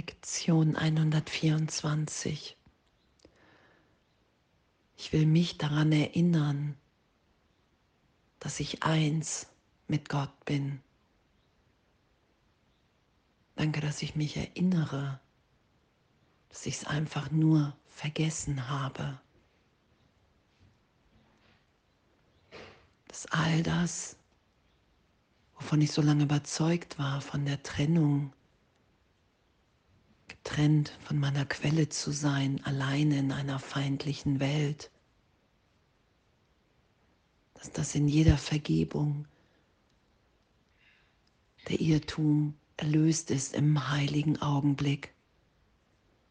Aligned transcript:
Lektion 0.00 0.76
124. 0.76 2.56
Ich 4.96 5.12
will 5.12 5.26
mich 5.26 5.58
daran 5.58 5.92
erinnern, 5.92 6.74
dass 8.38 8.60
ich 8.60 8.82
eins 8.82 9.46
mit 9.88 10.08
Gott 10.08 10.32
bin. 10.46 10.80
Danke, 13.56 13.82
dass 13.82 14.00
ich 14.00 14.16
mich 14.16 14.38
erinnere, 14.38 15.20
dass 16.48 16.64
ich 16.64 16.76
es 16.76 16.86
einfach 16.86 17.30
nur 17.30 17.76
vergessen 17.90 18.70
habe. 18.70 19.20
Dass 23.08 23.26
all 23.26 23.62
das, 23.62 24.16
wovon 25.56 25.82
ich 25.82 25.92
so 25.92 26.00
lange 26.00 26.22
überzeugt 26.22 26.98
war, 26.98 27.20
von 27.20 27.44
der 27.44 27.62
Trennung, 27.62 28.32
getrennt 30.42 30.96
von 31.04 31.18
meiner 31.18 31.44
Quelle 31.44 31.88
zu 31.88 32.12
sein, 32.12 32.60
alleine 32.64 33.18
in 33.18 33.32
einer 33.32 33.58
feindlichen 33.58 34.40
Welt, 34.40 34.90
dass 37.54 37.70
das 37.72 37.94
in 37.94 38.08
jeder 38.08 38.38
Vergebung 38.38 39.26
der 41.68 41.80
Irrtum 41.80 42.54
erlöst 42.76 43.30
ist 43.30 43.54
im 43.54 43.90
heiligen 43.90 44.40
Augenblick, 44.40 45.12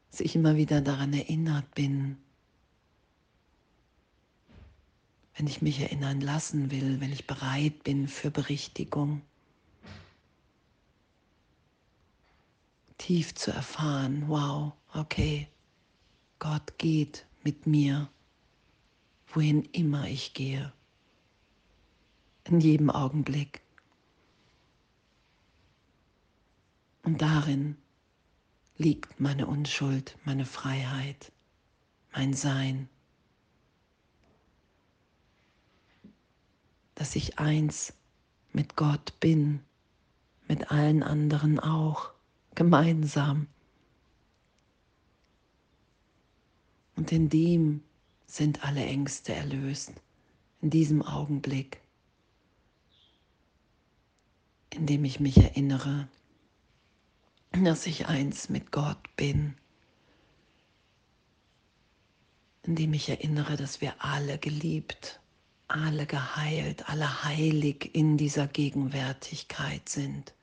dass 0.09 0.21
ich 0.21 0.35
immer 0.35 0.55
wieder 0.55 0.81
daran 0.81 1.13
erinnert 1.13 1.73
bin, 1.75 2.17
wenn 5.35 5.45
ich 5.47 5.61
mich 5.61 5.79
erinnern 5.79 6.19
lassen 6.19 6.71
will, 6.71 6.99
wenn 6.99 7.13
ich 7.13 7.27
bereit 7.27 7.83
bin 7.83 8.07
für 8.07 8.31
Berichtigung. 8.31 9.21
Tief 12.99 13.33
zu 13.33 13.51
erfahren, 13.51 14.25
wow, 14.27 14.73
okay, 14.93 15.47
Gott 16.37 16.77
geht 16.77 17.25
mit 17.43 17.65
mir, 17.65 18.09
wohin 19.27 19.63
immer 19.71 20.07
ich 20.07 20.33
gehe, 20.33 20.71
in 22.43 22.59
jedem 22.59 22.89
Augenblick. 22.91 23.61
Und 27.03 27.21
darin 27.21 27.77
liegt 28.77 29.19
meine 29.19 29.47
Unschuld, 29.47 30.17
meine 30.25 30.45
Freiheit, 30.45 31.31
mein 32.11 32.33
Sein. 32.33 32.89
Dass 36.95 37.15
ich 37.15 37.39
eins 37.39 37.93
mit 38.51 38.75
Gott 38.75 39.19
bin, 39.19 39.63
mit 40.47 40.69
allen 40.69 41.01
anderen 41.01 41.59
auch, 41.59 42.11
gemeinsam. 42.59 43.47
Und 46.97 47.09
in 47.13 47.29
dem 47.29 47.81
sind 48.27 48.65
alle 48.65 48.83
Ängste 48.83 49.33
erlöst, 49.33 49.93
in 50.61 50.69
diesem 50.69 51.01
Augenblick, 51.01 51.79
in 54.71 54.85
dem 54.87 55.05
ich 55.05 55.21
mich 55.21 55.37
erinnere, 55.37 56.09
dass 57.63 57.87
ich 57.87 58.07
eins 58.07 58.49
mit 58.49 58.73
Gott 58.73 59.15
bin, 59.15 59.55
indem 62.63 62.91
ich 62.91 63.07
erinnere, 63.07 63.55
dass 63.55 63.79
wir 63.79 64.03
alle 64.03 64.37
geliebt, 64.37 65.21
alle 65.69 66.05
geheilt, 66.05 66.89
alle 66.89 67.23
heilig 67.23 67.95
in 67.95 68.17
dieser 68.17 68.47
Gegenwärtigkeit 68.47 69.87
sind. 69.87 70.33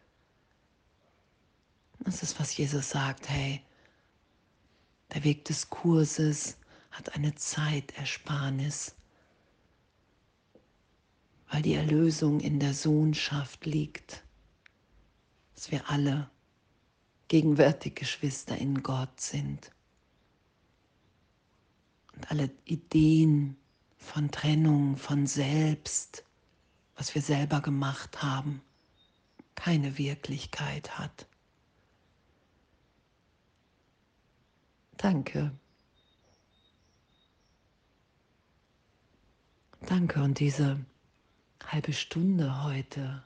Das 2.06 2.22
ist, 2.22 2.38
was 2.38 2.56
Jesus 2.56 2.90
sagt, 2.90 3.28
hey, 3.28 3.60
der 5.12 5.24
Weg 5.24 5.44
des 5.44 5.68
Kurses 5.70 6.56
hat 6.92 7.16
eine 7.16 7.34
Zeitersparnis, 7.34 8.94
weil 11.50 11.62
die 11.62 11.74
Erlösung 11.74 12.38
in 12.38 12.60
der 12.60 12.74
Sohnschaft 12.74 13.66
liegt, 13.66 14.22
dass 15.56 15.72
wir 15.72 15.90
alle 15.90 16.30
gegenwärtig 17.26 17.96
Geschwister 17.96 18.56
in 18.56 18.84
Gott 18.84 19.20
sind. 19.20 19.72
Und 22.14 22.30
alle 22.30 22.50
Ideen 22.66 23.56
von 23.98 24.30
Trennung, 24.30 24.96
von 24.96 25.26
Selbst, 25.26 26.24
was 26.94 27.16
wir 27.16 27.22
selber 27.22 27.60
gemacht 27.60 28.22
haben, 28.22 28.62
keine 29.56 29.98
Wirklichkeit 29.98 31.00
hat. 31.00 31.26
Danke. 34.96 35.52
Danke 39.80 40.22
und 40.22 40.40
diese 40.40 40.84
halbe 41.64 41.92
Stunde 41.92 42.64
heute 42.64 43.22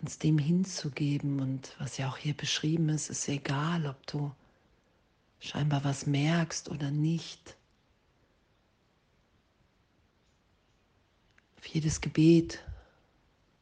uns 0.00 0.18
dem 0.18 0.38
hinzugeben 0.38 1.40
und 1.40 1.74
was 1.78 1.98
ja 1.98 2.08
auch 2.08 2.16
hier 2.16 2.34
beschrieben 2.34 2.88
ist, 2.88 3.10
ist 3.10 3.28
egal, 3.28 3.86
ob 3.86 4.06
du 4.06 4.32
scheinbar 5.40 5.84
was 5.84 6.06
merkst 6.06 6.70
oder 6.70 6.90
nicht. 6.90 7.56
Auf 11.58 11.66
jedes 11.66 12.00
Gebet, 12.00 12.64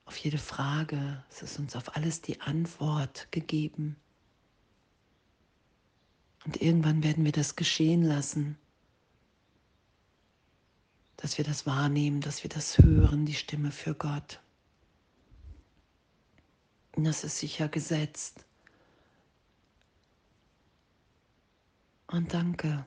auf 0.05 0.16
jede 0.19 0.39
Frage, 0.39 1.25
es 1.31 1.43
ist 1.43 1.59
uns 1.59 1.75
auf 1.75 1.97
alles 1.97 2.21
die 2.21 2.41
Antwort 2.41 3.27
gegeben. 3.33 3.97
Und 6.48 6.62
irgendwann 6.62 7.03
werden 7.03 7.26
wir 7.26 7.32
das 7.32 7.56
geschehen 7.56 8.00
lassen, 8.00 8.56
dass 11.19 11.36
wir 11.36 11.44
das 11.44 11.66
wahrnehmen, 11.66 12.22
dass 12.22 12.42
wir 12.42 12.48
das 12.48 12.78
hören, 12.78 13.26
die 13.26 13.34
Stimme 13.34 13.70
für 13.70 13.94
Gott. 13.94 14.41
Das 16.97 17.22
ist 17.22 17.36
sicher 17.36 17.69
gesetzt. 17.69 18.47
Und 22.06 22.32
danke. 22.32 22.86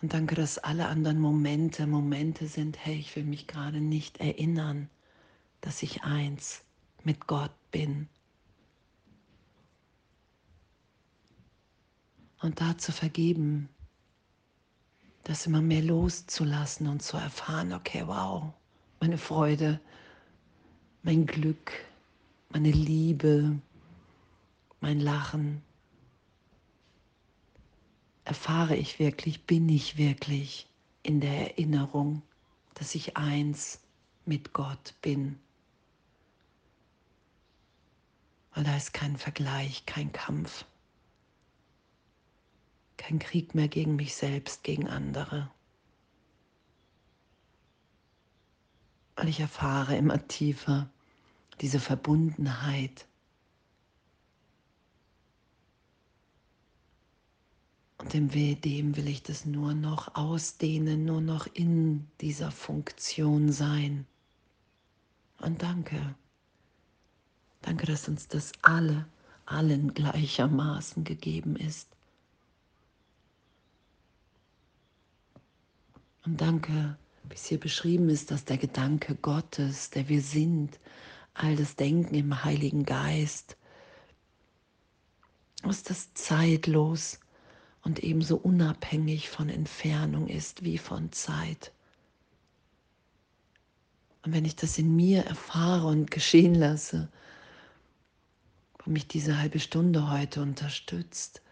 Und 0.00 0.12
danke, 0.12 0.36
dass 0.36 0.58
alle 0.58 0.86
anderen 0.86 1.18
Momente 1.18 1.84
Momente 1.88 2.46
sind, 2.46 2.78
hey, 2.78 2.94
ich 2.94 3.16
will 3.16 3.24
mich 3.24 3.48
gerade 3.48 3.80
nicht 3.80 4.18
erinnern, 4.18 4.88
dass 5.62 5.82
ich 5.82 6.04
eins 6.04 6.62
mit 7.02 7.26
Gott 7.26 7.50
bin. 7.72 8.08
Und 12.40 12.60
da 12.60 12.76
zu 12.78 12.92
vergeben, 12.92 13.68
das 15.24 15.46
immer 15.46 15.60
mehr 15.60 15.82
loszulassen 15.82 16.86
und 16.86 17.02
zu 17.02 17.16
erfahren, 17.16 17.72
okay, 17.72 18.02
wow, 18.06 18.52
meine 18.98 19.18
Freude, 19.18 19.80
mein 21.02 21.26
Glück, 21.26 21.72
meine 22.48 22.70
Liebe, 22.70 23.60
mein 24.80 25.00
Lachen. 25.00 25.62
Erfahre 28.24 28.76
ich 28.76 28.98
wirklich, 28.98 29.44
bin 29.44 29.68
ich 29.68 29.96
wirklich 29.96 30.68
in 31.02 31.20
der 31.20 31.50
Erinnerung, 31.50 32.22
dass 32.74 32.94
ich 32.94 33.16
eins 33.16 33.80
mit 34.24 34.52
Gott 34.52 34.94
bin. 35.02 35.38
Weil 38.54 38.64
da 38.64 38.76
ist 38.76 38.92
kein 38.92 39.16
Vergleich, 39.16 39.86
kein 39.86 40.12
Kampf, 40.12 40.64
kein 43.00 43.18
Krieg 43.18 43.54
mehr 43.54 43.68
gegen 43.68 43.96
mich 43.96 44.14
selbst, 44.14 44.62
gegen 44.62 44.86
andere. 44.86 45.50
Weil 49.16 49.28
ich 49.28 49.40
erfahre 49.40 49.96
immer 49.96 50.28
tiefer, 50.28 50.90
diese 51.62 51.80
Verbundenheit. 51.80 53.06
Und 57.96 58.12
dem 58.12 58.28
dem 58.28 58.96
will 58.96 59.08
ich 59.08 59.22
das 59.22 59.46
nur 59.46 59.72
noch 59.72 60.14
ausdehnen, 60.14 61.06
nur 61.06 61.22
noch 61.22 61.46
in 61.54 62.06
dieser 62.20 62.50
Funktion 62.50 63.50
sein. 63.50 64.06
Und 65.38 65.62
danke. 65.62 66.14
Danke, 67.62 67.86
dass 67.86 68.08
uns 68.08 68.28
das 68.28 68.52
alle, 68.60 69.06
allen 69.46 69.94
gleichermaßen 69.94 71.04
gegeben 71.04 71.56
ist. 71.56 71.89
Und 76.24 76.40
danke, 76.40 76.96
wie 77.24 77.34
es 77.34 77.46
hier 77.46 77.60
beschrieben 77.60 78.08
ist, 78.08 78.30
dass 78.30 78.44
der 78.44 78.58
Gedanke 78.58 79.14
Gottes, 79.14 79.90
der 79.90 80.08
wir 80.08 80.22
sind, 80.22 80.78
all 81.34 81.56
das 81.56 81.76
Denken 81.76 82.14
im 82.14 82.44
Heiligen 82.44 82.84
Geist, 82.84 83.56
dass 85.62 85.82
das 85.82 86.12
zeitlos 86.14 87.20
und 87.82 88.00
ebenso 88.00 88.36
unabhängig 88.36 89.30
von 89.30 89.48
Entfernung 89.48 90.28
ist 90.28 90.64
wie 90.64 90.78
von 90.78 91.12
Zeit. 91.12 91.72
Und 94.22 94.34
wenn 94.34 94.44
ich 94.44 94.56
das 94.56 94.78
in 94.78 94.94
mir 94.94 95.24
erfahre 95.24 95.86
und 95.86 96.10
geschehen 96.10 96.54
lasse, 96.54 97.08
wo 98.84 98.90
mich 98.90 99.06
diese 99.08 99.38
halbe 99.38 99.60
Stunde 99.60 100.10
heute 100.10 100.42
unterstützt, 100.42 101.42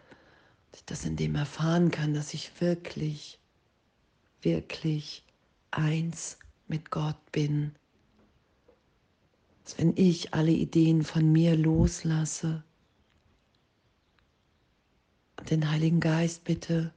dass 0.71 0.81
ich 0.81 0.85
das 0.85 1.05
in 1.05 1.15
dem 1.15 1.35
erfahren 1.35 1.89
kann, 1.89 2.13
dass 2.13 2.33
ich 2.33 2.61
wirklich, 2.61 3.38
wirklich 4.41 5.23
eins 5.71 6.37
mit 6.67 6.91
Gott 6.91 7.31
bin. 7.31 7.75
Dass 9.63 9.77
wenn 9.77 9.95
ich 9.95 10.33
alle 10.33 10.51
Ideen 10.51 11.03
von 11.03 11.31
mir 11.31 11.55
loslasse 11.55 12.63
und 15.37 15.49
den 15.49 15.69
Heiligen 15.69 15.99
Geist 15.99 16.43
bitte, 16.43 16.93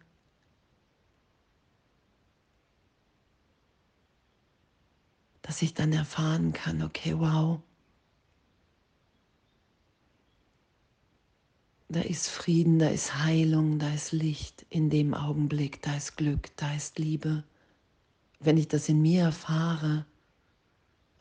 dass 5.42 5.60
ich 5.60 5.74
dann 5.74 5.92
erfahren 5.92 6.52
kann, 6.52 6.82
okay, 6.82 7.18
wow, 7.18 7.60
da 11.92 12.00
ist 12.00 12.28
Frieden, 12.28 12.78
da 12.78 12.88
ist 12.88 13.22
Heilung, 13.22 13.78
da 13.78 13.92
ist 13.92 14.12
Licht 14.12 14.64
in 14.70 14.88
dem 14.88 15.12
Augenblick, 15.12 15.82
da 15.82 15.94
ist 15.96 16.16
Glück, 16.16 16.48
da 16.56 16.74
ist 16.74 16.98
Liebe. 16.98 17.44
Wenn 18.40 18.56
ich 18.56 18.68
das 18.68 18.88
in 18.88 19.02
mir 19.02 19.24
erfahre 19.24 20.06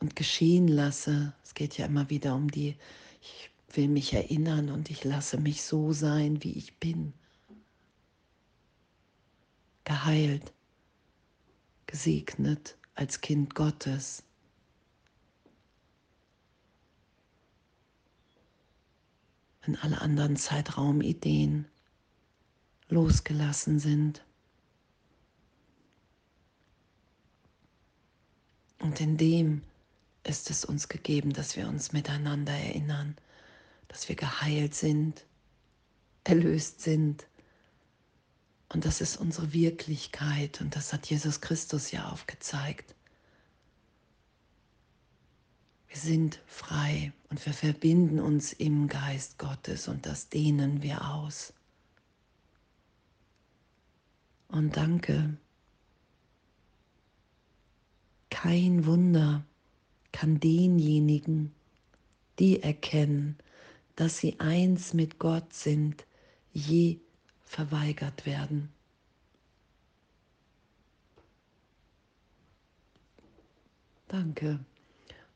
und 0.00 0.16
geschehen 0.16 0.68
lasse, 0.68 1.34
es 1.44 1.54
geht 1.54 1.76
ja 1.76 1.86
immer 1.86 2.08
wieder 2.08 2.34
um 2.34 2.50
die, 2.50 2.76
ich 3.20 3.50
will 3.76 3.88
mich 3.88 4.14
erinnern 4.14 4.70
und 4.70 4.90
ich 4.90 5.04
lasse 5.04 5.38
mich 5.38 5.62
so 5.62 5.92
sein, 5.92 6.42
wie 6.42 6.52
ich 6.52 6.78
bin. 6.78 7.12
Geheilt, 9.84 10.52
gesegnet 11.86 12.76
als 12.94 13.20
Kind 13.20 13.54
Gottes. 13.54 14.24
Wenn 19.64 19.76
alle 19.76 20.00
anderen 20.00 20.36
Zeitraumideen 20.36 21.66
losgelassen 22.88 23.78
sind. 23.78 24.24
Und 28.78 29.00
in 29.00 29.16
dem 29.16 29.62
ist 30.24 30.50
es 30.50 30.64
uns 30.64 30.88
gegeben, 30.88 31.32
dass 31.32 31.56
wir 31.56 31.68
uns 31.68 31.92
miteinander 31.92 32.52
erinnern, 32.52 33.16
dass 33.88 34.08
wir 34.08 34.16
geheilt 34.16 34.74
sind, 34.74 35.24
erlöst 36.24 36.80
sind. 36.80 37.26
Und 38.68 38.84
das 38.84 39.00
ist 39.00 39.16
unsere 39.16 39.52
Wirklichkeit 39.52 40.60
und 40.60 40.76
das 40.76 40.92
hat 40.92 41.08
Jesus 41.08 41.40
Christus 41.40 41.92
ja 41.92 42.08
aufgezeigt. 42.08 42.94
Wir 45.92 46.00
sind 46.00 46.40
frei 46.46 47.12
und 47.28 47.44
wir 47.44 47.52
verbinden 47.52 48.18
uns 48.18 48.54
im 48.54 48.88
Geist 48.88 49.36
Gottes 49.36 49.88
und 49.88 50.06
das 50.06 50.30
dehnen 50.30 50.80
wir 50.80 51.06
aus. 51.10 51.52
Und 54.48 54.74
danke. 54.74 55.36
Kein 58.30 58.86
Wunder 58.86 59.44
kann 60.12 60.40
denjenigen, 60.40 61.52
die 62.38 62.62
erkennen, 62.62 63.36
dass 63.94 64.16
sie 64.16 64.40
eins 64.40 64.94
mit 64.94 65.18
Gott 65.18 65.52
sind, 65.52 66.06
je 66.54 67.00
verweigert 67.44 68.24
werden. 68.24 68.70
Danke. 74.08 74.58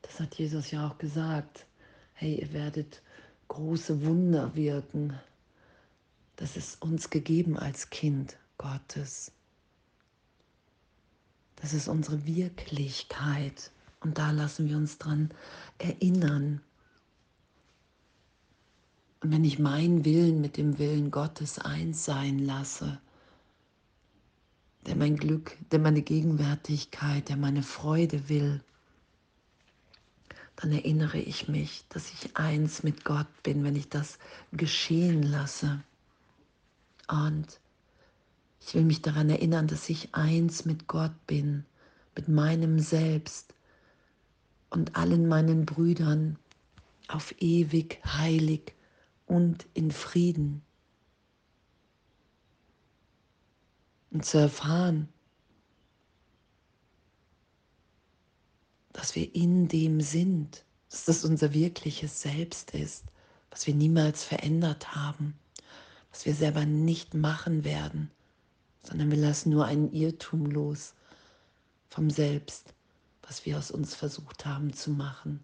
Das 0.07 0.21
hat 0.21 0.35
Jesus 0.35 0.71
ja 0.71 0.87
auch 0.87 0.97
gesagt. 0.97 1.65
Hey, 2.13 2.39
ihr 2.39 2.53
werdet 2.53 3.01
große 3.49 4.05
Wunder 4.05 4.55
wirken. 4.55 5.19
Das 6.37 6.55
ist 6.55 6.81
uns 6.81 7.09
gegeben 7.09 7.57
als 7.57 7.89
Kind 7.89 8.37
Gottes. 8.57 9.31
Das 11.57 11.73
ist 11.73 11.87
unsere 11.87 12.25
Wirklichkeit. 12.25 13.71
Und 13.99 14.17
da 14.17 14.31
lassen 14.31 14.69
wir 14.69 14.77
uns 14.77 14.97
dran 14.97 15.31
erinnern. 15.77 16.61
Und 19.21 19.31
wenn 19.31 19.43
ich 19.43 19.59
meinen 19.59 20.05
Willen 20.05 20.41
mit 20.41 20.57
dem 20.57 20.77
Willen 20.77 21.11
Gottes 21.11 21.59
eins 21.59 22.05
sein 22.05 22.39
lasse, 22.39 22.99
der 24.85 24.95
mein 24.95 25.17
Glück, 25.17 25.57
der 25.71 25.79
meine 25.79 26.01
Gegenwärtigkeit, 26.01 27.27
der 27.27 27.37
meine 27.37 27.63
Freude 27.63 28.29
will, 28.29 28.63
dann 30.57 30.71
erinnere 30.71 31.19
ich 31.19 31.47
mich, 31.47 31.85
dass 31.89 32.11
ich 32.11 32.35
eins 32.35 32.81
mit 32.83 33.05
Gott 33.05 33.27
bin, 33.43 33.63
wenn 33.63 33.75
ich 33.75 33.89
das 33.89 34.17
geschehen 34.51 35.21
lasse. 35.21 35.81
Und 37.07 37.59
ich 38.59 38.73
will 38.73 38.83
mich 38.83 39.01
daran 39.03 39.29
erinnern, 39.29 39.67
dass 39.67 39.87
ich 39.87 40.13
eins 40.15 40.65
mit 40.65 40.87
Gott 40.87 41.13
bin, 41.27 41.63
mit 42.15 42.27
meinem 42.27 42.79
Selbst 42.79 43.53
und 44.71 44.95
allen 44.95 45.27
meinen 45.27 45.65
Brüdern 45.65 46.37
auf 47.07 47.35
ewig 47.39 48.01
heilig 48.03 48.73
und 49.27 49.67
in 49.75 49.91
Frieden. 49.91 50.63
Und 54.09 54.25
zu 54.25 54.39
erfahren, 54.39 55.07
dass 59.07 59.15
wir 59.15 59.33
in 59.33 59.69
dem 59.69 60.01
sind, 60.01 60.65
dass 60.89 61.05
das 61.05 61.23
unser 61.23 61.53
wirkliches 61.53 62.21
Selbst 62.21 62.71
ist, 62.71 63.05
was 63.51 63.65
wir 63.65 63.73
niemals 63.73 64.25
verändert 64.25 64.95
haben, 64.95 65.39
was 66.11 66.25
wir 66.25 66.35
selber 66.35 66.65
nicht 66.65 67.13
machen 67.13 67.63
werden, 67.63 68.11
sondern 68.83 69.09
wir 69.09 69.17
lassen 69.17 69.51
nur 69.51 69.63
einen 69.63 69.93
Irrtum 69.93 70.47
los 70.47 70.93
vom 71.87 72.09
Selbst, 72.09 72.73
was 73.21 73.45
wir 73.45 73.57
aus 73.57 73.71
uns 73.71 73.95
versucht 73.95 74.45
haben 74.45 74.73
zu 74.73 74.91
machen. 74.91 75.41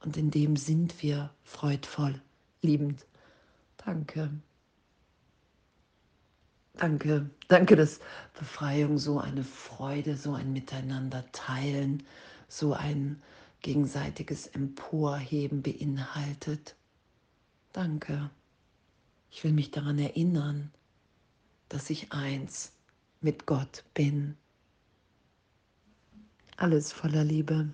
Und 0.00 0.16
in 0.16 0.32
dem 0.32 0.56
sind 0.56 1.00
wir 1.00 1.30
freudvoll, 1.44 2.20
liebend. 2.62 3.06
Danke. 3.76 4.32
Danke, 6.74 7.30
danke, 7.48 7.76
dass 7.76 8.00
Befreiung 8.38 8.98
so 8.98 9.20
eine 9.20 9.44
Freude, 9.44 10.16
so 10.16 10.32
ein 10.34 10.52
Miteinander 10.52 11.24
teilen, 11.32 12.02
so 12.48 12.72
ein 12.72 13.22
gegenseitiges 13.60 14.46
Emporheben 14.48 15.62
beinhaltet. 15.62 16.74
Danke. 17.72 18.30
Ich 19.30 19.44
will 19.44 19.52
mich 19.52 19.70
daran 19.70 19.98
erinnern, 19.98 20.70
dass 21.68 21.90
ich 21.90 22.12
eins 22.12 22.72
mit 23.20 23.46
Gott 23.46 23.84
bin. 23.94 24.36
Alles 26.56 26.92
voller 26.92 27.24
Liebe. 27.24 27.72